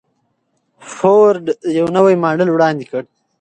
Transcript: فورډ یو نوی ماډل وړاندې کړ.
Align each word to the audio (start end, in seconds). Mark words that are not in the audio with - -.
فورډ 0.93 1.45
یو 1.77 1.85
نوی 1.97 2.15
ماډل 2.23 2.49
وړاندې 2.51 2.85
کړ. 2.91 3.03